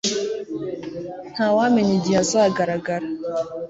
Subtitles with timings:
[1.33, 3.07] Ntawamenya igihe azagaragara